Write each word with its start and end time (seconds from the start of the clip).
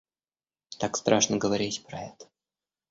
Так 0.79 0.97
страшно 0.97 1.37
говорить 1.37 1.85
про 1.85 1.99
это. 2.01 2.25